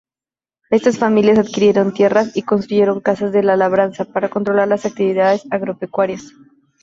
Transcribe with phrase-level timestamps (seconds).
[0.71, 6.33] Estas familias adquirieron tierras y construyeron casas de labranza para controlar las actividades agropecuarias.